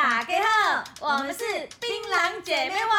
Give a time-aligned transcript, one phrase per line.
[0.00, 1.42] 大家好，我们是
[1.80, 2.96] 槟榔姐妹花。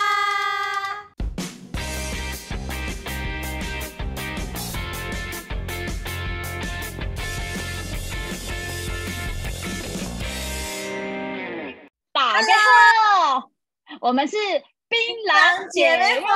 [12.12, 13.50] 大家好，
[14.02, 14.36] 我们是
[14.90, 16.28] 槟榔姐妹花。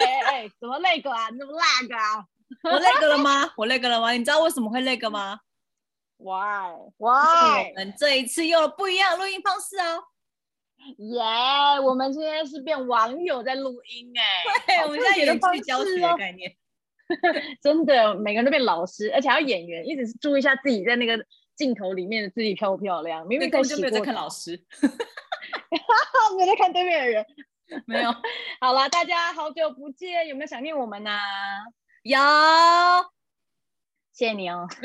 [0.00, 1.30] 哎哎，怎么那个啊？
[1.30, 2.26] 怎么那个啊？
[2.64, 3.50] 我那个了吗？
[3.56, 4.10] 我那个了吗？
[4.10, 5.38] 你知道为什么会那个吗
[6.22, 6.72] ？Why?
[6.98, 7.70] Why?
[7.70, 10.04] 我们这一次用了不一样的录音方式哦。
[10.98, 14.22] 耶！Yeah, 我们现在是变网友在录音哎。
[14.66, 16.56] 对，我们现在有去教学的概念。
[17.60, 21.22] 真的，每个人都变老师，而且还要演员，一直注意一下自己在那个
[21.54, 23.26] 镜头里面的自己漂不漂亮。
[23.26, 24.58] 明明根本就没有在看老师，
[26.36, 27.26] 没有在看对面的人。
[27.86, 28.10] 没有。
[28.60, 31.20] 好了，大家好久不见，有没有想念我们呢、啊？
[32.02, 32.18] 有。
[34.12, 34.68] 谢谢你哦，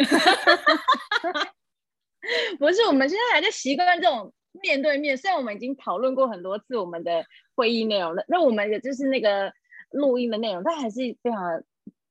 [2.58, 5.18] 不是，我们现在还在习惯这种面对面。
[5.18, 7.26] 虽然我们已经讨论过很多次我们的
[7.56, 9.52] 会议内容了，那我们也就是那个
[9.92, 11.64] 录音的内容，但还是非常的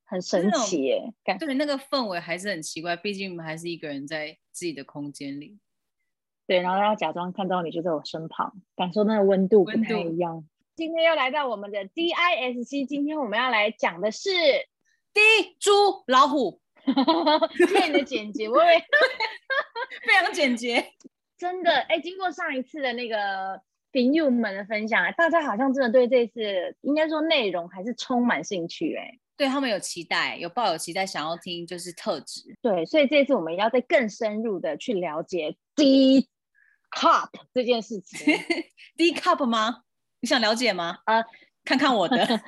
[0.05, 1.13] 很神奇耶。
[1.25, 5.59] 感对，那个氛围还是很奇怪，毕竟我们还是一个人在自己的空间里。
[6.47, 10.47] 对，然后要假装看到你就在我身旁，感受那个温度不太一样。
[10.77, 14.29] 今天又来到我们的 DISC，今天我们要来讲的是
[15.15, 15.71] D 猪
[16.07, 16.61] 老虎。
[17.57, 18.79] 谢谢你的简洁，我以为
[20.07, 20.93] 非常简洁，
[21.39, 22.01] 真的哎。
[22.01, 23.61] 经过上一次的那个
[23.93, 32.57] 朋友们的分享，大家好像真的对这次应该说内容还是充满兴趣哎，对他们有期待，有抱有期待，想要听就是特质。
[32.63, 36.29] 对，所以这次我们要再更深入的去了解 D
[36.91, 38.39] cup 这件事情。
[38.97, 39.83] D cup 吗？
[40.21, 40.99] 你想了解吗？
[41.05, 41.25] 啊，
[41.65, 42.41] 看看我的。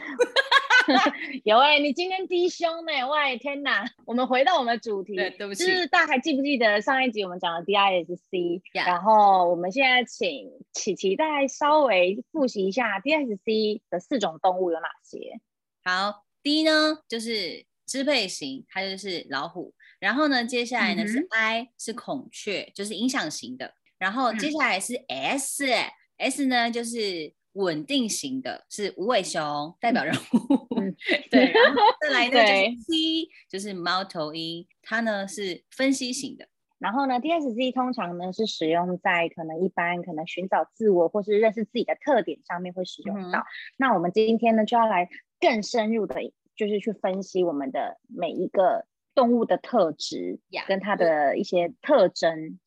[1.45, 2.93] 有哎、欸，你今天低胸呢？
[3.09, 3.85] 喂天哪！
[4.07, 8.87] 我们回到我们的主题，对，对不起，就是大家还记不记得上一集我们讲的 DISC？Yeah.
[8.87, 15.41] 然后我们现在请琪琪再稍微复习一下 DISC 的四种动物有哪些？
[15.85, 19.75] 好，D 呢就是支配型，它就是老虎。
[20.01, 23.75] 然后呢，接下来呢、嗯、是 I 是孔雀，就是影响型的。
[23.99, 27.33] 然后接下来是 S，S、呢就是。
[27.59, 30.95] 稳定型的是无尾熊代表人物，嗯、
[31.31, 36.47] 对，然后 再来呢就是 C，就是猫头鹰，它呢是分析型的。
[36.79, 43.41] 然后呢，DISC 通常呢是使用在可能一般可能寻找自我或是认识自己的特点上面会使用到。
[43.41, 43.45] 嗯、
[43.77, 45.09] 那我们今天呢就要来
[45.41, 48.87] 更深入的，就是去分析我们的每一个
[49.17, 50.39] 动物的特质
[50.69, 52.61] 跟它的一些特征。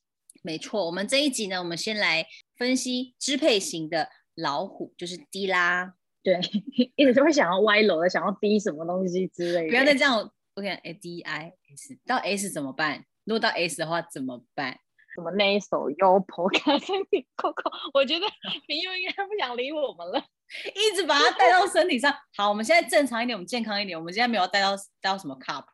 [0.43, 2.25] 没错，我们这一集呢，我们先来
[2.57, 4.09] 分析支配型的。
[4.41, 5.93] 老虎就是 D 啦，
[6.23, 6.39] 对，
[6.95, 9.69] 一直就会想要歪楼的，想要 D 什么东西之类的。
[9.69, 13.05] 不要再这样，OK，A D I S 到 S 怎么办？
[13.23, 14.77] 如果到 S 的话怎么办？
[15.13, 20.23] 什么那一首 Yopo 卡身体 Coco，我觉得朋友应该不想理我们了，
[20.73, 22.15] 一直把它带到身体上。
[22.37, 25.65] 好，我们现在正常一点，我们健康一点，我们现在没有带到带到什么 Cup。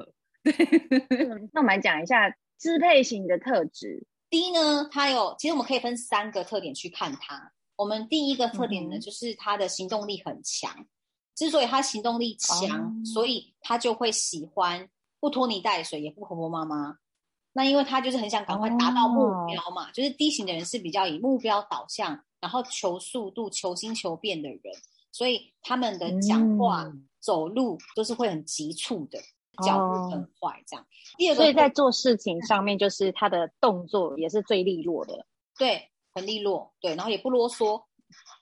[0.44, 0.54] 对，
[1.54, 4.08] 那我们来讲一下支配型的特质。
[4.30, 7.52] 第一呢，它有，其实我们可以分三个特点去看它。
[7.78, 10.76] 我们第一个特点呢，就是他的行动力很强。
[10.78, 10.88] 嗯、
[11.36, 14.90] 之所以他行动力强，嗯、所以他就会喜欢
[15.20, 16.98] 不拖泥带水，也不婆婆妈妈。
[17.54, 24.62] 那因为他就是很想赶快达到目标嘛，哦、就是 D 型的人是比较以目标导向，然后求速度、求新求变的人，
[25.12, 29.20] 所以他们的讲话、嗯、走路都是会很急促的，
[29.64, 30.86] 脚步很快这样。
[31.18, 35.28] 第二个，所以在做事情上面，就是他的动作也是最利落的。
[35.60, 35.92] 对。
[36.18, 37.84] 很利落，对，然后也不啰嗦，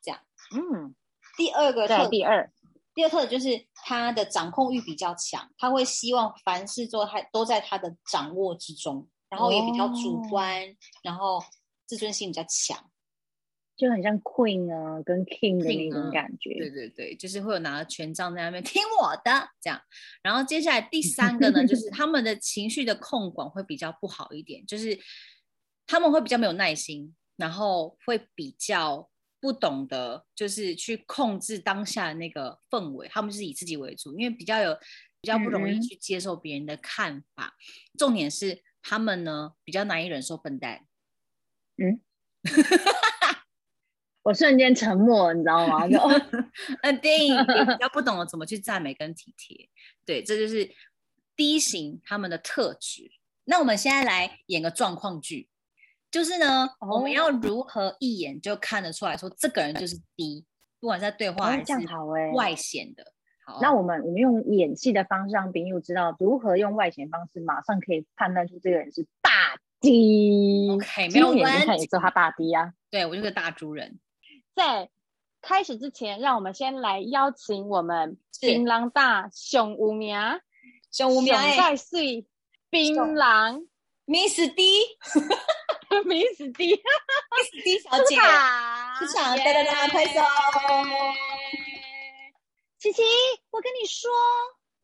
[0.01, 0.17] 这样。
[0.55, 0.95] 嗯，
[1.35, 2.49] 第二个特，第二，
[2.93, 11.43] 第二特点就是他的掌控欲比较强，他会希望凡事做他都在他的掌握之中，然后也比较主观，哦、然后
[11.85, 12.89] 自尊心比较强，
[13.75, 16.57] 就很像 Queen 啊跟 King 的那种感觉。
[16.57, 19.81] 对对对，就是会有拿着权杖在那边听我的这样。
[20.21, 24.97] 然后接下来第三个呢，就是他们的情绪的控管会比较不好一点，就是
[25.85, 27.13] 他们会比较没有耐心。
[27.37, 29.09] 然后会比较
[29.39, 33.07] 不懂得，就是去控制当下的那个氛围。
[33.07, 34.73] 他们是以自己为主，因为比较有
[35.21, 37.55] 比较不容易去接受别人的看法。
[37.57, 40.85] 嗯、重点是他们呢比较难以忍受笨蛋。
[41.77, 42.01] 嗯，
[44.23, 45.87] 我瞬间沉默，你知道吗？
[45.87, 45.99] 就
[46.81, 49.69] 嗯， 对，比较不懂得怎么去赞美跟体贴。
[50.05, 50.73] 对，这就是
[51.35, 53.11] D 型他们的特质。
[53.43, 55.49] 那我们现在来演个状况剧。
[56.15, 60.45] 就是呢，我们要如何一眼就看得出来说这个人就是 D，
[60.79, 61.73] 不管是在对话还是
[62.33, 63.03] 外显的。
[63.45, 70.69] 好，那我们我们用演戏的方式让槟友知道如何用外显方式马上可以判断出这个人是大 D。
[70.71, 71.43] OK，没有问题。
[71.43, 72.71] 看也做他大 D 啊。
[72.89, 73.99] 对，我就是大猪人。
[74.55, 74.89] 在
[75.41, 80.17] 开始之前，让我们先来邀请我们槟榔大熊无名、
[80.93, 82.25] 熊无名再睡
[82.69, 83.67] 槟榔
[84.05, 84.39] Miss
[86.03, 88.15] D，Miss D，Miss D 小姐，
[88.97, 90.21] 出场，哒哒哒，拍手。
[92.79, 93.03] 琪琪，
[93.51, 94.11] 我跟你说。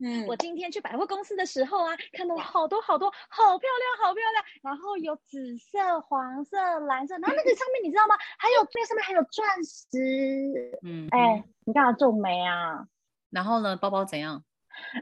[0.04, 4.44] 嗯，我今天去百货公司的时候啊，看到了好多好多，好漂亮，好漂亮。
[4.60, 8.16] 然后有紫色、黄色、蓝色，然后那个上面你知道吗？
[8.36, 10.76] 还有那上面还有钻石。
[10.82, 12.84] 嗯，哎、欸，你干嘛皱眉啊？
[13.30, 14.42] 然后呢，包包怎样？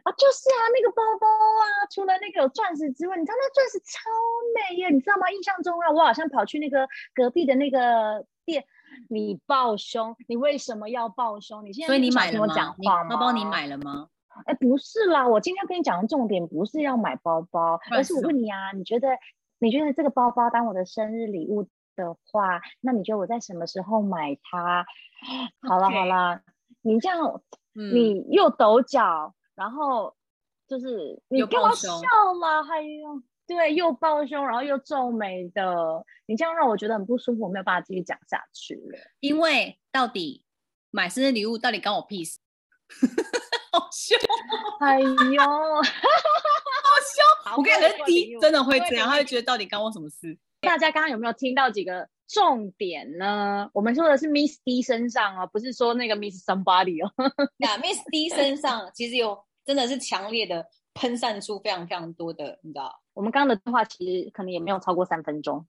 [0.02, 4.10] 啊，就是啊，那个包包啊，除了那个有钻石之外，你知道那钻石超
[4.54, 5.30] 美耶，你知道吗？
[5.30, 8.64] 印象中啊，我好像跑去那个隔壁的那个店，
[9.08, 11.64] 你抱胸，你为什么要抱胸？
[11.64, 12.46] 你现在所以你买了吗？
[12.46, 13.10] 跟我讲话吗？
[13.10, 14.08] 包包你买了吗？
[14.46, 19.08] 哎，不是啦，我今天跟你讲的重点不是要买包包，而是我问你啊，你觉得
[19.58, 21.64] 你觉得这个包包当我的生日礼物
[21.96, 24.86] 的话，那你觉得我在什么时候买它？
[25.68, 26.40] 好了好了，
[26.80, 27.42] 你这样，
[27.74, 30.16] 嗯、你又抖脚，然后
[30.66, 32.00] 就是你给我笑
[32.40, 38.98] 了，还有对，又抱胸，然后又皱眉的，你这样让我觉得很不舒服，我没有办法继续讲下去了。
[39.20, 40.46] 因为到底
[40.90, 42.38] 买生日礼物到底关我屁事？
[43.70, 44.18] 好凶！
[44.80, 45.82] 哎呦，好
[47.44, 47.56] 凶！
[47.58, 50.38] 我跟你说，D 真的会这样，他会觉得到底干我什么事？
[50.62, 53.68] 大家刚刚有没有听到几个重点呢？
[53.72, 57.12] 我们说的是 Miss D 身上哦，不是说那个 Miss Somebody 哦。
[57.58, 63.00] 那 Miss D 身上其实有真的是强烈的喷散出非常非常多的，你知道？
[63.14, 65.64] 我们刚刚的对话其实可能也没有超过三分钟，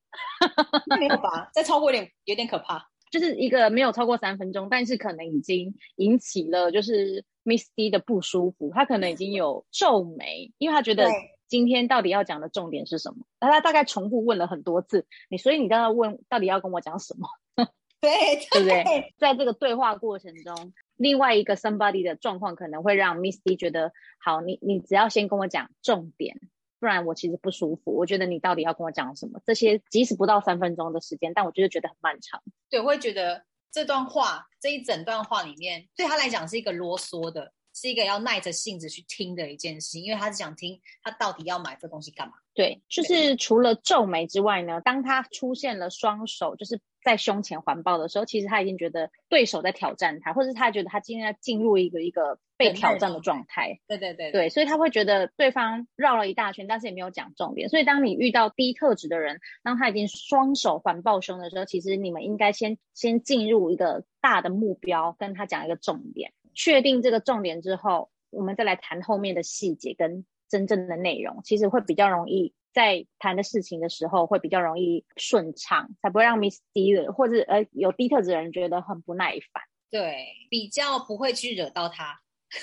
[0.99, 1.49] 没有吧？
[1.53, 2.89] 再超过一点有点可怕。
[3.11, 11.07] 就是一个没有超过三分钟，但是可能已经引起了就是 Miss D 的不舒服，他可能已经有皱眉，因为他觉得
[11.47, 13.23] 今天到底要讲的重点是什么？
[13.39, 17.27] 那他大概重复问了很多次，你所以你刚刚问到底要跟我讲什么？
[18.01, 18.09] 对
[18.49, 19.13] 对不对？
[19.19, 26.39] 在这个对话过程中，另外一个 somebody 的状况可能会让 Misty 觉得，好，你你只要先跟我讲重点。
[26.79, 27.95] 不然我其实不舒服。
[27.95, 29.39] 我觉得你到底要跟我讲什么？
[29.45, 32.41] 这些即使不到三分钟的时间，但我就是觉得很漫长。
[32.69, 42.33] 对，我会觉得这段话，这一整段话里面，对他来讲是一个啰嗦的，是一个要耐着性子去听的一件事，因为他是想听他到底要买这东西干嘛。
[42.53, 46.79] 对，就是除了皱眉之外呢，当他出现了双手，就是。
[47.03, 53.79] 在胸前环抱的时候，其实他已经觉得对手在挑战他，或者是他觉得他今天要进入一个一个被挑战的状态。
[53.87, 57.69] 对对对，对，所以他会觉得对方绕了一大圈，但是也没有讲重点。
[57.69, 72.53] 所以当你遇到低特质的人，当他已经双手环抱胸的时候，其实你们应该先先进入一个大的目标，跟他讲一个重点，确定这个重点之后，我们再来谈后面的细节跟真正的内容，其实会比较容易。
[72.73, 79.63] 在谈的事情的时候会比较容易顺畅，才不会让 Miss D 的或者呃有低特质的人觉得很不耐烦。
[79.89, 82.21] 对，比较不会去惹到他。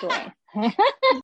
[0.00, 0.10] 对，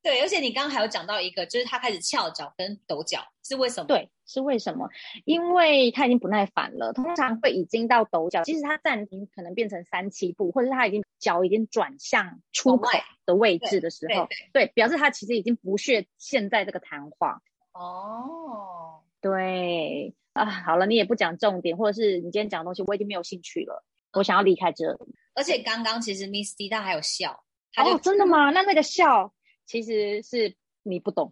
[0.02, 3.86] 对，而且你刚刚还有讲到一个，就是他开始翘脚跟抖脚，是为什么？
[3.86, 4.88] 对，是为什么？
[5.26, 12.90] 因为他已经不耐烦了，通常会已经到抖脚，即使他暂停可能变成三七步，或者是他已经脚已经转向出口
[13.26, 17.42] 的位置的时候，对，表示他其实已经不屑现在这个谈话。
[17.78, 25.14] 哦，对啊，好了，你也不讲重点，或者是你今天讲的东西，我已经没有兴趣了，我想要离开这里。
[25.34, 28.50] 而且刚刚其实 Miss D 她还有笑，她就哦，真的吗？
[28.50, 29.32] 那那个笑
[29.64, 31.30] 其实是你不懂，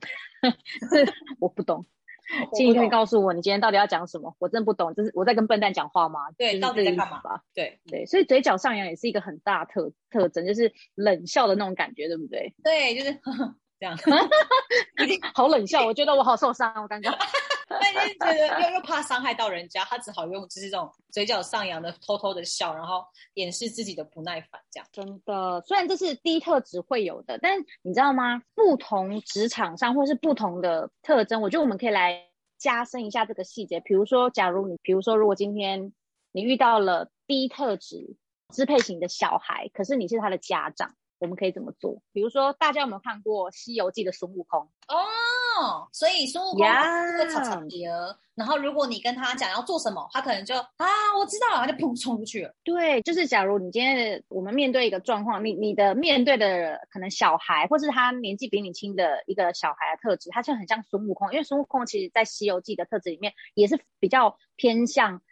[0.89, 1.85] 是 我不懂，
[2.55, 4.37] 请你可以告诉我，你今天到底要讲什么？
[4.39, 6.31] 我真不懂，就是我在跟笨蛋讲话吗？
[6.39, 7.43] 对，到底在干嘛吧？
[7.55, 12.55] 对对，所以嘴角上扬也是一个很大的特特征，就是冷笑的那种感觉，对不对？
[12.63, 13.21] 对，就是。
[13.79, 13.97] 这样，
[15.35, 17.15] 好冷笑，我觉得我好受伤，我刚刚，
[17.69, 23.05] 但是觉得又又怕伤害到人家，他只好用就是这种嘴角上扬的偷偷的笑，然后
[23.35, 24.89] 掩饰自己的不耐烦，这样。
[24.93, 28.43] 真的，虽然这是低特质会有的，但你知道吗？
[28.55, 32.25] 不同职场上或是不同的特征，我觉得我们可以来
[32.59, 33.79] 加深一下这个细节。
[33.81, 35.93] 比如说，假如你，比如说，如果今天
[36.33, 38.17] 你遇到了低特质
[38.55, 40.95] 支配型的小孩，可是你是他的家长。
[41.19, 42.03] 我们可以怎么做？
[42.13, 44.61] 比如说，大家有没有看过《西游记》的孙悟空？
[44.89, 48.17] 哦，所以孙悟空是个草草碟儿。
[48.35, 50.87] 然后，如果你跟他讲要做什么，他可能就啊，
[51.19, 52.55] 我知道了，他就砰冲出去了。
[52.63, 61.33] 对，就是假如你今天我们面对一个状况，你你的面对的可能小孩，或是他年纪比你轻的一个小孩的特质，他就很像孙悟空。
[61.33, 65.23] 因为孙悟空其实在《西游记》的特质里面也是比较偏向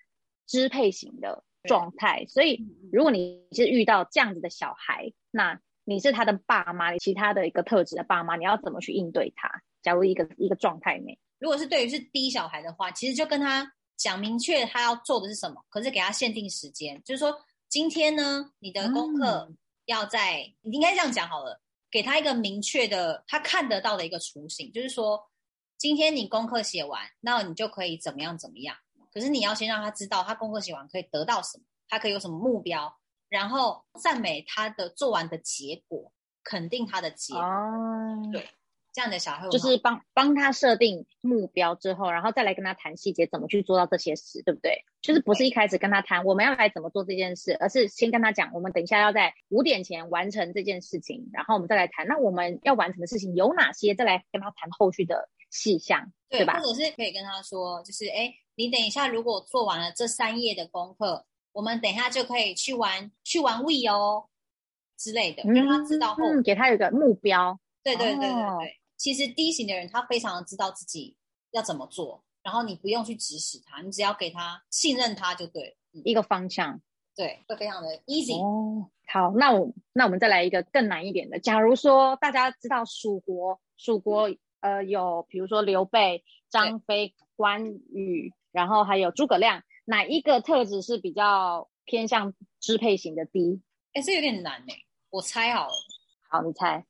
[0.47, 2.25] 支配型的状态。
[2.27, 9.49] 所以，如果你是遇到这样子的小孩，那你是他的爸妈，其他的一个特质的爸妈，你要怎么去应对他？
[9.83, 17.37] 假如一个一个状态内，如果是对于是低小孩的话，其实就跟他讲明确他要做的是什么，可是给他限定时间，就是说
[17.69, 19.53] 今天呢，你的功课
[19.85, 21.61] 要在，嗯、你应该这样讲好了，
[21.91, 25.23] 给他一个明确的，他看得到的一个雏形，就是说
[25.77, 28.75] 今天你功课写完，那你就可以怎么样怎么样。
[29.13, 32.97] 可是你要先让他知道，他功课写完可以得到什么，他可以有什么目标，
[33.35, 36.13] 然后赞美他的做完的结果，
[36.45, 38.49] 肯定他的结果，哦、对。
[38.93, 44.85] 这样的小孩就是帮帮他设定目标之后，然后再来跟他谈细节，怎么去做到这些事，对不对？
[45.03, 56.61] 就是不是一开始跟他谈我们要来怎么做这件事，而是先跟他讲，我们等一下要在五点前完成这件事情，然后我们再来谈，那我们要完成的事情有哪些，再来跟他谈后续的细项，对，对吧？
[56.61, 64.29] 或者是可以跟他说，就是哎，你等一下如果做完了这三页的功课，我们等一下就可以去玩去玩 Wii 哦
[64.99, 68.43] 之类的，让他知道后，嗯，给他有个目标，对对对对对。
[68.43, 68.59] 哦
[68.97, 71.17] 其实 D 型的人，他非常的知道自己
[71.51, 76.81] 要怎么做，然后你不用去指使他，你只要给他信任他就对，嗯、一个方向，
[77.15, 78.41] 对，会非常的 easy。
[78.41, 81.39] 哦，好，那我那我们再来一个更难一点的。
[81.41, 84.31] 假如说大家知道蜀国，蜀国
[84.61, 93.61] 呃有比如说刘备、张飞、关羽，然后还有诸葛亮，哪一个特质是比较偏向支配型的 D？
[93.93, 95.73] 哎，这有点难哎，我猜好了。
[96.29, 96.85] 好，你猜，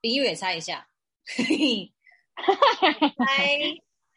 [0.00, 0.88] 林宇也猜一下。
[1.26, 1.92] 嘿嘿，
[3.18, 3.58] 猜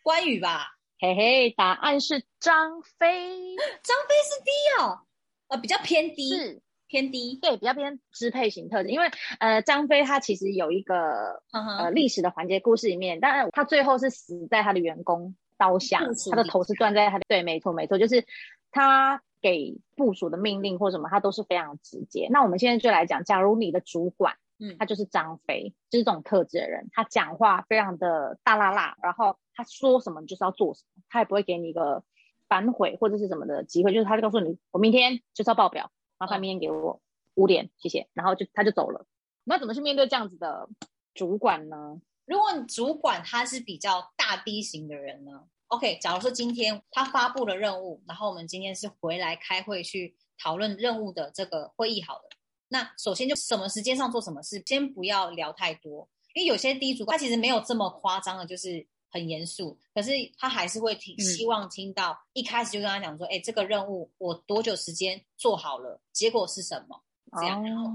[0.04, 5.00] 关羽吧，嘿嘿，答案是张飞，张飞是 D 哦，
[5.48, 9.10] 呃，比较偏低，是偏低，对，比较偏支配型特质，因为
[9.40, 11.84] 呃，张飞他其实有一个、uh huh.
[11.86, 16.02] 呃历史的环节故事里面，但是他最后是死在他的员工刀下，
[16.32, 18.26] 他的头是断在他的，对，没错没错，就是
[18.72, 22.28] 他给部署的命令或什么，他都是非常直接。
[22.32, 24.36] 那我们现在就来讲，假如你的主管。
[24.62, 26.90] 嗯，他就是张飞，就是这种特质的人。
[26.92, 32.04] 他讲话非常的大剌剌，然后他说什么你就是要做什么，他也不会给你一个
[32.50, 33.94] 反悔或者是什么的机会。
[33.94, 37.00] 就是他就告诉你，我明天就是要报表，麻烦明天给我
[37.36, 38.10] 五点，谢谢。
[38.12, 39.06] 然后就他就走了。
[39.46, 40.68] 那怎么去面对这样子的
[41.14, 42.02] 主管呢？
[42.30, 45.32] 如果你主管他是比较大 D 型的人呢
[45.70, 52.30] ？OK，假如说今天他发布了任务，然后我们今天是回来开会去讨论任务的这个会议好了。
[52.68, 67.02] 那首先就什么时间上做什么事，先不要聊太多，因为有些低主管他其实没有这么夸张的，就是很严肃，可是他还是会听，希望听到一开始就跟他讲说，哎、嗯，这个任务我多久时间做好了，结果是什么？
[67.40, 67.90] 这样，然后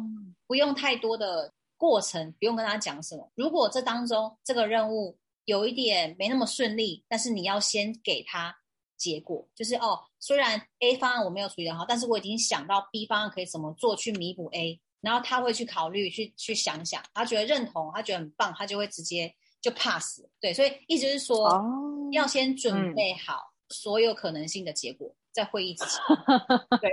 [0.48, 1.52] 不用太多的
[1.84, 3.30] 过程，不用跟他讲什么。
[3.34, 8.56] 如果这当中这个任务有一点没那么顺利，但是你要先给他。
[8.96, 20.22] 结果就是哦，虽然 A 方案我没有处理得好，但是我已经想到 B 方案可以怎么做去弥补 A，然后他会去考虑，去去想想，他觉得认同，他觉得很棒，他就会直接就 pass。
[20.40, 26.00] 对，所以意思是说，哦、要先准备好所有可能性的结果，嗯、在会议之前。
[26.80, 26.92] 对，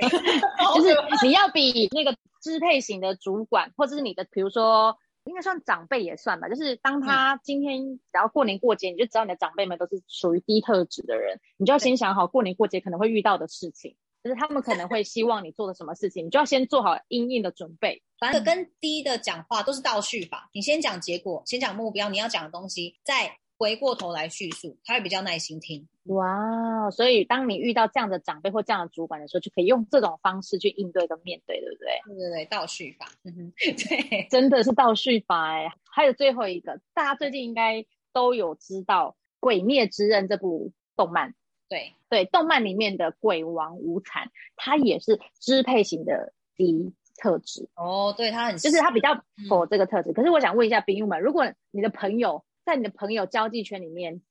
[0.75, 0.93] 就是
[1.23, 4.97] 你要比那个支配型的主管，或者是你的，比如说。
[5.25, 18.01] 应该算长辈也算吧，就是当他今天只要过年过节，嗯、你就知道你的长辈们都是属于低特质的人，你就要先想好过年过节可能会遇到的事情，对就是他们可能会希望你做的什么事情，你就要先做好应应的准备。
[18.17, 25.87] 反正跟低的讲话都是倒叙法，你先讲结果，先讲目标，你要讲的东西，再回过头来叙述，他会比较耐心听。
[26.05, 32.01] 哇，所以当你遇到这样的长辈或这样的主管的时候，就可以用这种方式去应对跟面对，对不对？
[32.07, 35.71] 对对对，倒叙法，嗯哼， 对，真的是倒叙法哎。
[35.91, 41.35] 还有最后一个，大家最近应该都有知道《鬼灭之刃》这部动漫，
[41.69, 50.09] 对对，动漫里面的鬼王无惨，他也是支配型的 D 特质哦，对他很，就是他比较否这个特质。
[50.09, 54.21] 嗯、可是我想问一下兵友们，如果你的朋友在你的朋友交际圈里面，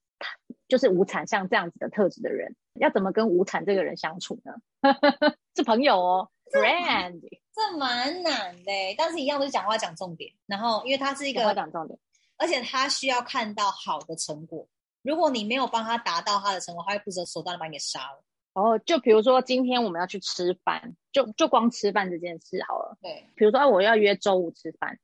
[0.66, 4.54] 就是无产像这样子的特质的人，要怎么跟无产这个人相处呢？
[5.54, 7.20] 是朋友哦，friend，
[7.54, 10.32] 这蛮难的，但是一样都是讲话讲重点。
[10.46, 11.98] 然后，因为他是一个讲重点，
[12.38, 14.66] 而且他需要看到好的成果。
[15.02, 18.24] 如果你没有帮他达到他的成果，他会不择手段的把你给杀了。
[18.54, 22.96] 哦，就比如说今天我们要去吃饭，就就光吃饭这件事好了。
[23.02, 24.98] 对，比如说我要约周五吃饭，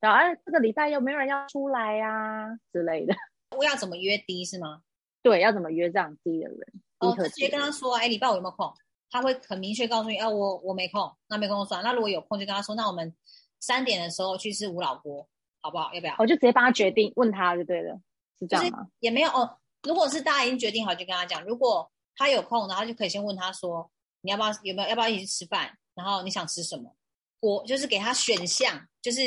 [0.00, 3.14] 然后哎，这个礼拜又没有人要出来呀、啊、之类的。
[3.56, 4.82] 我要怎么约低是吗？
[5.22, 6.58] 对，要怎么约这样低的人？
[7.00, 8.72] 哦，直接跟他说，哎，礼拜五有没有空？
[9.10, 11.82] 他会很明确告诉你，哎，我我没空，那没空就算。
[11.82, 13.14] 那如果有空，就跟他说，那我们
[13.58, 15.26] 三点的时候去吃吴老锅，
[15.60, 15.92] 好不好？
[15.94, 16.14] 要不要？
[16.18, 17.98] 我就直接帮他决定，问他就对了，
[18.38, 18.86] 是这样吗？
[19.00, 19.58] 也没有哦。
[19.82, 21.42] 如果是大家已经决定好，就跟他讲。
[21.44, 23.90] 如果他有空，然后就可以先问他说，
[24.20, 24.50] 你要不要？
[24.62, 24.88] 有没有？
[24.90, 25.76] 要不要一起去吃饭？
[25.94, 26.94] 然后你想吃什么？
[27.40, 29.20] 我就是给他选项，就是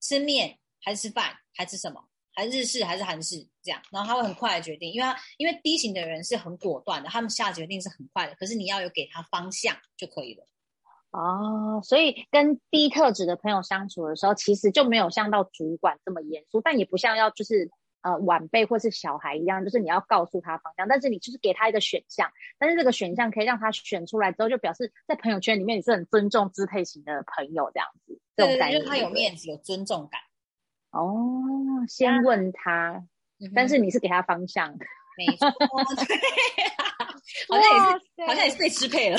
[0.00, 2.04] 吃面还是吃饭还是什么？
[2.34, 3.44] 还是日式还是韩式？
[3.62, 10.46] 这样，然后他会很快的决定，因为他因为 D 型的人是很果断的，他们下决定是很快的，可是你要有给他方向就可以了。
[11.10, 17.70] 哦，所以跟低特质的朋友相处的时候，其实就没有像到主管这么严肃，但也不像要就是
[18.02, 30.20] 呃晚辈或是小孩一样，就是你要告诉他方向，但是你就是给他一个选项，但是这个选项可以让他选出来之后，就表示在朋友圈里面你是很尊重支配型的朋友这样子，这种感觉，就他有面子，有尊重感。
[30.90, 31.42] 哦，
[31.88, 33.04] 先问他，
[33.40, 34.72] 嗯、但是你是给他方向，
[35.18, 35.50] 没错，
[37.48, 39.18] 好像也是，好像也是被支配了。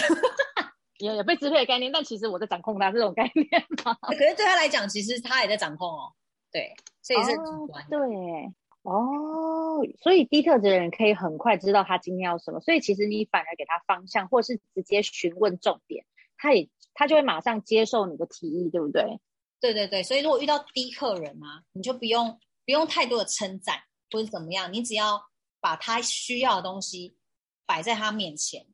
[0.97, 3.47] 有有被支配的概念，但其实我在掌控他这种概念
[3.85, 3.93] 嘛。
[4.03, 6.11] 可是对他来讲，其实他也在掌控哦。
[6.51, 7.67] 对，所以是主。
[7.89, 7.97] 对，
[8.83, 16.05] 哦，所以低特质的人可以很快知道他今天要什么，所以其实你反而给他方向，或是直接询问重点，
[16.37, 19.19] 他也他就会马上接受你的提议，对不对？
[19.59, 23.75] 对对对，所以如果遇到低客人啊，你就不用不用太多的称赞
[24.09, 25.21] 或者怎么样，你只要
[25.59, 27.17] 把他需要的东西
[27.65, 28.65] 摆在他面前，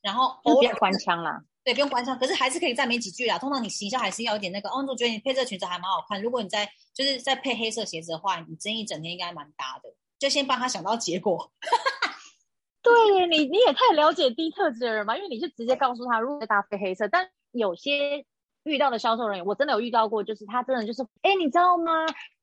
[0.00, 1.42] 然后不要官腔啦。
[1.68, 3.38] 对，不用关上，可是还是可以赞美几句啦。
[3.38, 6.22] 通常你形象还是要一点那个，哦，我觉得你配这裙子还蛮好看。
[6.22, 9.94] 如果你在就是在配黑色鞋子的话，你真一整天应该蛮搭的。
[10.18, 11.52] 就先帮他想到结果。
[12.80, 17.06] 对，你你也太了解低特质的人嘛，因为你就直接告诉他如果搭配黑色。
[17.06, 18.24] 但有些
[18.62, 21.92] 遇到的销售人员，我真的有遇到过，就是他真的就是，哎，你知道吗？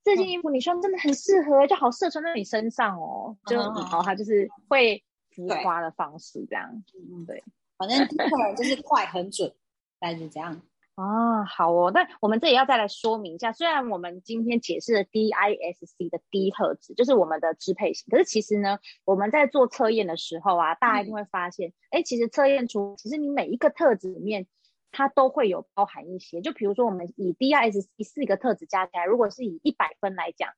[0.03, 3.35] 这件衣服你穿真的很适合，就好适合穿在你身上哦。
[3.47, 6.69] 就然后他就是会浮夸的方式这样。
[6.93, 7.43] 嗯，对。
[7.77, 9.53] 反正第一个人就是快很准，
[9.99, 10.61] 大概是这样。
[10.95, 11.91] 啊， 好哦。
[11.91, 24.47] 那我们这里要再来说明一下，虽然我们今天解释了 DISC 的 D 特质，就是我们的支配型，可是其实呢，我们在做测验的时候啊，大家一定会发现，哎、嗯，其实测验出，其实你每一个特质里面，
[24.91, 26.39] 它都会有包含一些。
[26.39, 30.49] 就比如说，我们以 DISC 四个特质加起来，如果是以一百分来讲，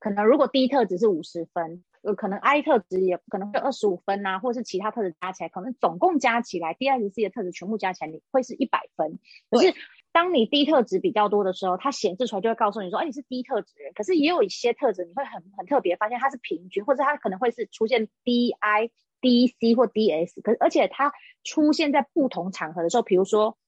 [0.00, 1.84] 可能如果 D 特质是五十分。
[2.06, 9.18] 有可能 I 特质也可能会二十五分啊，或者是其他特质加起来，可能总共加起来 DISC 的特质全部加起来，你会是一百分。
[9.50, 9.74] 可是
[10.12, 13.92] 当你 D 特质比较多的时候，它显示出来就会告诉你说，哎，你是 D 特质人。
[13.92, 20.40] 可是也有一些特质你会很很特别，发现它是平均，或者它可能会是出现 DI、DC 或 DS。
[20.42, 23.58] 可是而且它出现在不同场合的时候，比如说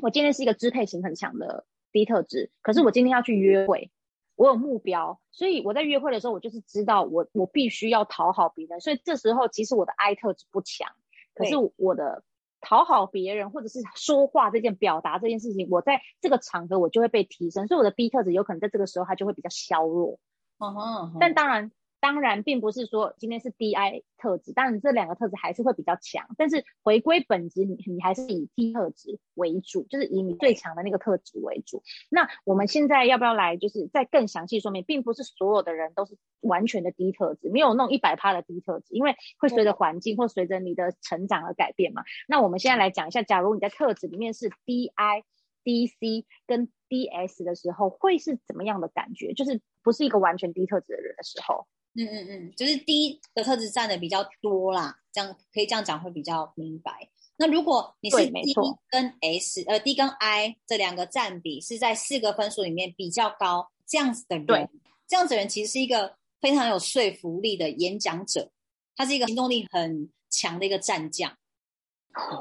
[0.00, 3.90] 我今天是一个支配型很强的 D 特质，可是我今天要去约会。
[4.36, 10.88] 我有目标，所以我在约会的时候，我就是知道我我必须要讨好别人，所以这时候其实我的 I 特质不强，
[11.34, 12.22] 可是我的
[12.60, 20.18] 讨好别人或者是说话这件表达这件事情，我在这个场合我就会被提升，所以我的 B 特质有可能在这个时候它就会比较削弱。
[20.58, 21.70] 嗯哼，但当然。
[22.02, 26.26] 当然，并不是说今天是 DI 特质，当然这两个特质还是会比较强。
[26.36, 31.84] 但是回归本质，你你还是以低特质为主，就是以你最强的那个特质为主。
[32.10, 42.02] 那我们现在要不要来，就是再更详细说明，并不是所有的人都是完全的 D 特质，没有那种一百趴的 D 特质，因为会随着环境或随着你的成长而改变嘛。
[42.26, 45.22] 那我们现在来讲一下，假如你在特质里面是 DI、
[45.62, 49.34] DC 跟 DS 的时候，会是怎么样的感觉？
[49.34, 51.68] 就是不是一个完全低特质的人的时候。
[51.94, 57.10] 嗯嗯嗯，就是 D 的特质占的比较多啦，这样可以这样讲会比较明白。
[57.36, 58.54] 那如果你是 D
[58.88, 64.70] 跟 S，呃，D 跟 I 这两个占比是在四个分数里面比较高，这样子的人，对，
[65.06, 68.50] 这样子的人其实是一个非常有说服力的演讲者，
[68.96, 71.30] 他是一个行动力很强的一个战将。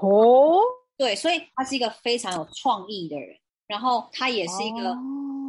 [0.02, 0.60] 哦，
[0.96, 3.38] 对，所以他是一个非常有创意的人，
[3.68, 4.98] 然后他也是一个、哦、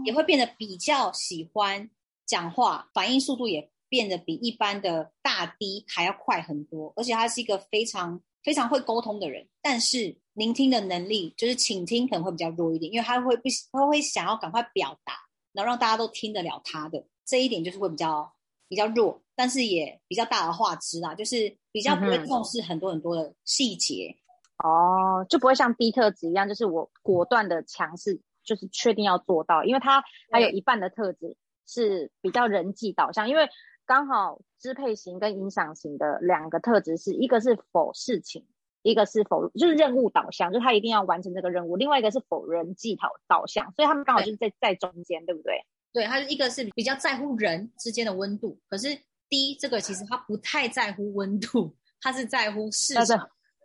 [0.04, 1.88] 也会变得比较喜欢
[2.26, 3.70] 讲话，反应速度也。
[3.92, 15.12] 变得比一般的大 D 还要快很多，而且他是一个非常非常会沟通的人，但是聆听的能力就是倾听可能会比较弱一点，因为他会不他会想要赶快表达，
[15.52, 18.32] 然后让大家都听得了他的这一点就是会比较
[18.66, 24.16] 比较弱，但是也比较大而化之啦，就是比较不会重视很多很多的细节、
[24.64, 33.46] 嗯、哦，就不会像 D 特质一样，就是我果断的强势，就是确定要做到，因为他还有一半的特质是比较人际导向，因为。
[33.86, 38.46] 刚好支配型跟影响型的两个特质是一个是否事情，
[38.82, 41.76] 一个是否就是任务导向，就是他一定要完成这个任务。
[41.76, 45.64] 另外一个是否人际导导向，所以他们刚好就是在在中间，对不对？
[45.92, 48.88] 对，他是一个是比较在乎人之间的温度，可是
[49.28, 53.18] D 这个其实他不太在乎温度，他是在乎事情。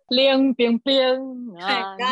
[0.09, 2.07] 冰冰冰啊，冰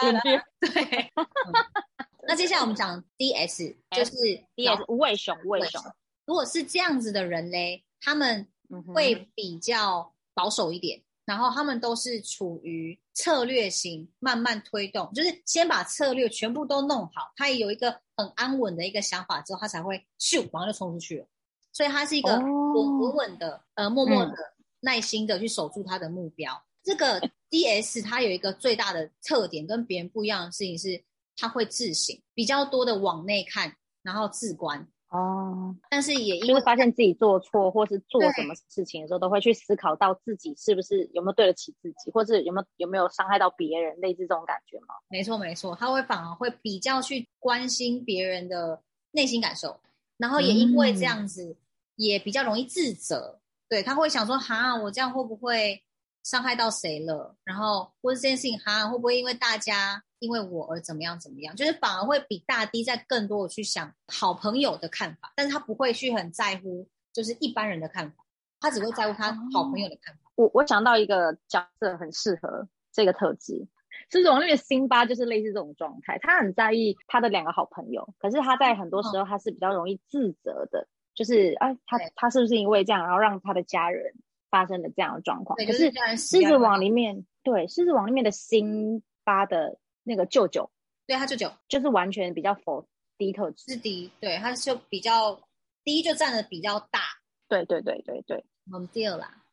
[0.00, 0.40] 冰冰。
[0.60, 1.12] 对。
[2.28, 4.12] 那接下来我们讲 DS，就是
[4.54, 5.82] DS 无尾熊，无尾熊。
[6.30, 8.46] 如果是这样子的人嘞，他们
[8.94, 21.26] 会比较保守一点，嗯、然后他们都是处于策略型，慢慢推动，就是先把策略全部都弄好，他也有一个很安稳的一个想法之后，他才会咻，马上就冲出去了。
[21.72, 24.36] 所以他是一个稳稳稳的，呃，默默的、
[24.78, 26.62] 耐心的去守住他的目标。
[26.84, 31.02] 这个 D S 他有一个最大的特点，跟别人不一样的事情是，
[31.36, 34.86] 他会自省，比较多的往内看，然后自观。
[35.10, 44.94] 哦，但是也因为就是发现自己做错，或是做什么事情的时候，都会去思考到自己是不是有没有对得起自己，或是有没有有没有伤害到别人，类似这种感觉吗？
[45.08, 49.80] 没错，没错，他会反而会比较去关心别人的内心感受，
[50.16, 51.56] 然后也因为这样子，
[51.96, 53.36] 也比较容易自责。
[53.36, 55.82] 嗯、对，他会想说，哈，我这样会不会
[56.22, 57.34] 伤害到谁了？
[57.42, 60.04] 然后或者这件事情，哈，会不会因为大家。
[60.20, 68.24] 因为我而怎么样怎么样，就是反而会比大 D 在更多的去想好朋友的看法，但是他不会去很在乎，就是一般人的看法，
[68.60, 70.20] 他只会在乎他好朋友的看法。
[70.34, 73.66] 哦、我我想到一个角色很适合这个特质，
[74.10, 84.12] 狮子王里面辛巴就是类似这种状态，他很在意他的两个好朋友，可是他在很多时候他是比较容易自责的，哦、就是哎，他他是不是因为这样，然后让他的家人
[84.50, 85.56] 发生了这样的状况？
[85.56, 89.78] 可是狮子王里面，对狮子王里面的辛巴的。
[90.10, 90.68] 那个舅舅，
[91.06, 91.48] 对他舅舅。
[91.68, 92.84] 就是完全比较否
[93.16, 95.40] 低特质，是低对，他就比较
[95.84, 97.00] 低就占的比较大，
[97.48, 99.44] 对对对对对，我们第二啦，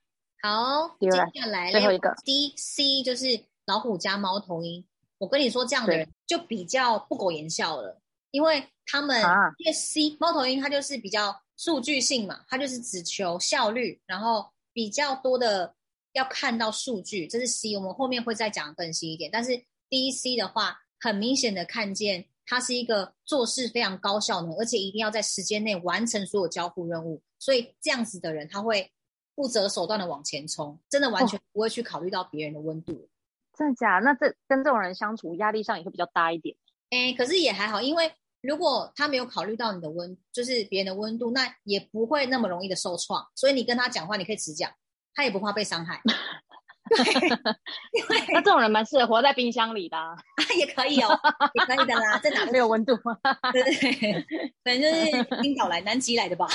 [0.41, 4.83] 好，接下来最后一个 D C 就是老虎加猫头鹰，
[5.19, 15.75] 我跟你说这样的人就比较不苟言笑了，因为他们、啊、因为 C 猫头鹰它就是比较数据性嘛，它就是只求效率，然后比较多的
[16.13, 19.61] 要看到数据，这是 C，我们后面会再讲更细一点，但是。
[19.89, 27.21] DC 的话，很明显的看见他是一个做事非常高效能，而且一定要在时间内完成所有交付任务。
[27.39, 28.91] 所以这样子的人，他会
[29.35, 32.93] 不择手段的往前冲，真的完全不会去考虑到别人的温度。
[32.93, 33.07] 哦。
[33.57, 34.05] 真的假的？
[34.05, 36.55] 那这跟这种人相处，压力上也会比较大一点。
[36.89, 43.27] 哎，可是也还好，因为如果他没有考虑到你的温，就是别人的温度，那也不会那么容易的受创。
[43.35, 44.71] 所以你跟他讲话，你可以直讲，
[45.13, 46.01] 他也不怕被伤害。
[46.89, 46.97] 对，
[47.93, 50.15] 因为那这种人蛮适合活在冰箱里的，啊，
[50.57, 51.09] 也可以哦，
[51.55, 53.17] 也可以的啦，在哪没有温度吗？
[53.51, 54.25] 对对，
[54.63, 56.47] 反正就是冰岛来、南极来的吧。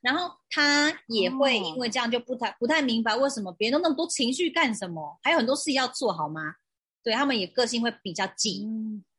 [0.00, 6.54] 然后他也会因为这样就不太不太明白为什么别人都那么多情绪干什么，还有很多事要做好吗？
[7.02, 8.64] 对，他们也个性会比较急，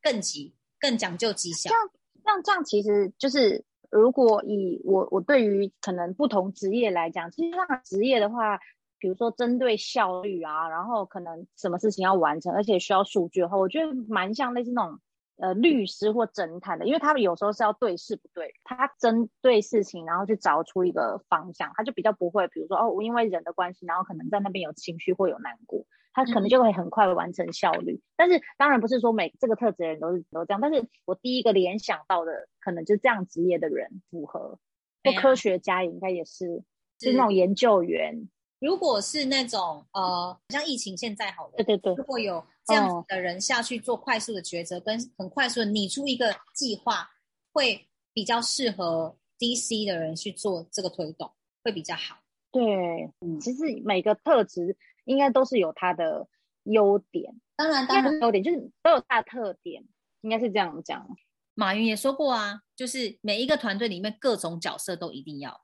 [0.00, 1.68] 更急，更讲究绩效。
[1.68, 1.78] 像
[2.24, 8.58] 像这样，其实就是如果以我我对于可能不同职业来讲，其实像职业的话。
[8.98, 14.98] 比如说，针对效率啊，然后可能什么事情要完成，而且需要数据的话，我觉得蛮像类似那种
[15.36, 27.92] 呃律师或侦探的，因为他们有时候是要对事不对，他针对事情，然后去找出一个方向，他就比较不会，比如说哦，我因为人的关系，然后可能在那边有情绪或有难过，他可能就会很快完成效率。
[27.94, 34.58] 嗯、但是当然不是说每这个特质的人都是都这样，但是我第一个联想到的可能就是这样职业的人符合，
[35.04, 36.64] 或科学家也应该也是，
[36.98, 38.28] 就是那种研究员。
[38.60, 47.08] 如果是那种呃，像疫情现在好了，对对对，如果有这样子的人下去做快速的抉择，哦、跟很快速的拟出一个计划，
[47.52, 51.30] 会比较适合 DC 的人去做这个推动，
[51.62, 52.18] 会比较好。
[52.50, 56.26] 对，嗯，其实每个特质应该都是有它的
[56.64, 59.84] 优点，当然，当然优点就是都有它的特点，
[60.22, 61.06] 应该是这样讲。
[61.54, 65.60] 马云也说过啊，就是每一个团队里面各种角色都一定要。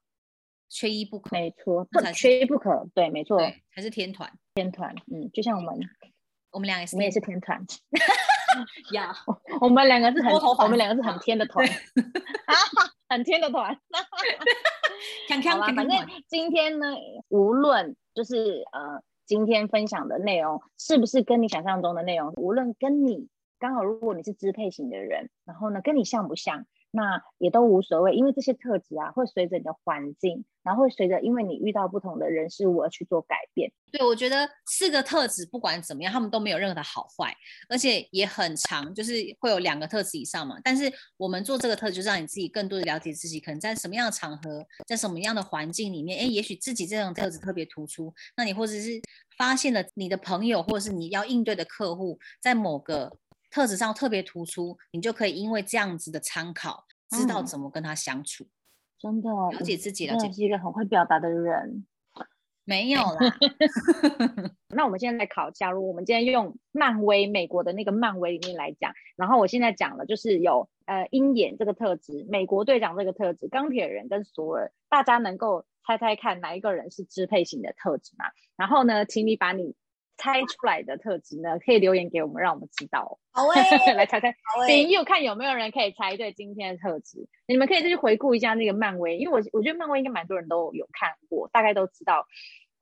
[0.74, 5.78] 缺一不可，没错，不缺一不可，对，没错，对，还是天团，天团，嗯，就像我们，
[6.50, 7.64] 我们两个也是，我们也是天团，
[8.92, 9.14] 呀，
[9.62, 11.64] 我们两个是很，我们两个是 很天的团，
[13.08, 13.72] 很天的团，
[15.52, 16.86] 好吧，反正今天呢，
[17.28, 23.28] 无论就是呃，今天分享的内容是不是跟你想象中的内容，无论跟你
[23.60, 26.66] 刚好，如果你是支配型的人，然后呢，跟你像不像？
[26.96, 33.72] 那也都无所谓，因为这些特质啊，会随着你的环境，然后会随着因为你遇到不同的人事物而去做改变。
[33.90, 37.34] 对，我觉得四个特质不管怎么样，他们都没有任何的好坏，
[37.68, 40.56] 而且也很长，就是会有两个特质以上嘛。
[40.62, 40.84] 但是
[41.16, 48.14] 我们做这个特质，就是让你自己更多的了解自己，可能在什么样的场合，在什么样的环境里面，哎，也许自己这种特质特别突出。
[48.36, 49.00] 那你或者是
[49.36, 53.10] 发现了你的朋友，或者是你要应对的客户，在某个。
[53.54, 58.42] 特质上特别突出，你就可以因为这样子的参考，知道怎么跟他相处。
[58.42, 58.50] 嗯、
[58.98, 61.86] 真的，了解自己，了解是一个很会表达的人。
[62.64, 63.38] 没有啦。
[64.74, 78.24] 那我们现在来考，假如我们今天用漫威美国的那个漫威里面来讲，然后我现在讲的就是有呃鹰眼这个特质，美国队长这个特质，钢铁人跟索尔，大家能够猜猜看哪一个人是支配型的特质吗？
[78.56, 79.76] 然后呢，请你把你。
[80.16, 81.58] 猜出来的特质呢？
[81.58, 83.18] 可以留言给我们，让我们知道。
[83.32, 83.60] 好诶，
[83.94, 87.26] 来猜猜，好点右看有没有人可以猜对今天的特质。
[87.46, 92.26] 你们可以再去回顾一下那个漫威，因为我我觉得漫威应该蛮多人都有看过，大概都知道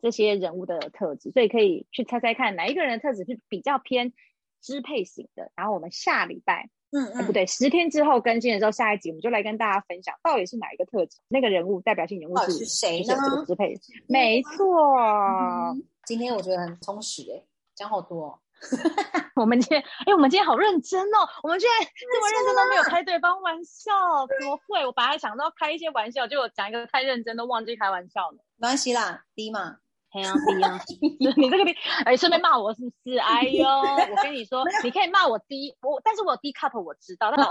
[0.01, 4.13] 这些人物的特质，所以可以去猜猜看哪一个人的特质是比较偏
[4.61, 5.51] 支配型的。
[5.57, 6.69] 然后我们下礼拜。
[6.95, 13.17] 嗯嗯，不对，十天之后更新的时候，下一集我们就来跟大家分享，到底是哪一个特质，那个人物代表性人物是谁呢？
[13.25, 13.75] 这个支配，
[14.07, 15.83] 没错、嗯。
[16.07, 18.39] 今天我觉得很充实诶，讲好多、哦。
[19.35, 23.93] 我们今天，哎，我们今天好认真哦，我们居然这么认真都没有开对方玩笑，
[24.39, 24.85] 怎么会？
[24.87, 28.37] 我本来想到开一些玩笑，结果讲一个太认真都忘记开玩笑了。
[28.57, 29.79] 没关系啦，低嘛。
[30.15, 30.79] 黑啊，低啊！
[31.39, 31.73] 你这个低，
[32.05, 33.17] 哎，顺便骂我是不是？
[33.19, 37.31] 哎呦，我跟你说， 你可以骂我低，我但是我低 cup 我知道。
[37.31, 37.43] 那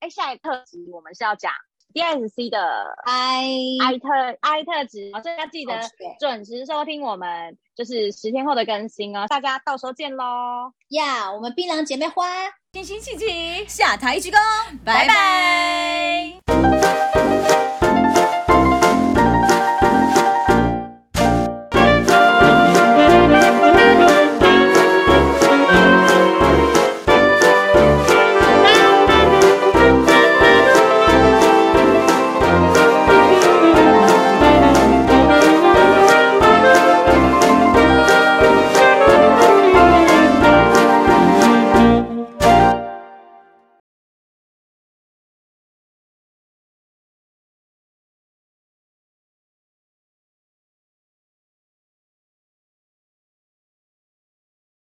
[0.00, 1.52] 哎，下一个特辑我们是要讲
[1.92, 2.58] DISC 的
[3.04, 4.08] I I 特
[4.40, 5.80] I 特值，所以要记得
[6.18, 9.26] 准时收听我们就是十天后的更新哦。
[9.28, 10.72] 大家到时候见喽！
[10.90, 12.28] 呀、yeah，我们槟榔姐妹花，
[12.72, 14.38] 心心气气，下台鞠躬，
[14.84, 17.09] 拜拜。